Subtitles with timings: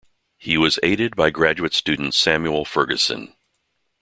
[0.39, 3.35] He was aided by graduate student Samuel Ferguson.